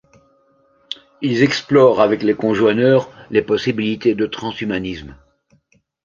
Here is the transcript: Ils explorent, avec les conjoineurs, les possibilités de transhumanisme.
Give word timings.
Ils 1.21 1.43
explorent, 1.43 2.01
avec 2.01 2.23
les 2.23 2.33
conjoineurs, 2.33 3.13
les 3.29 3.43
possibilités 3.43 4.15
de 4.15 4.25
transhumanisme. 4.25 5.15